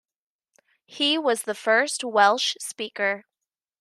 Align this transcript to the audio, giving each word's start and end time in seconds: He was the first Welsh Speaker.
He 0.87 1.19
was 1.19 1.43
the 1.43 1.53
first 1.53 2.03
Welsh 2.03 2.57
Speaker. 2.59 3.25